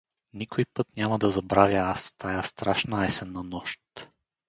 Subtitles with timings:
[0.33, 3.81] Никой път няма да забравя аз тая страшна есенна нощ.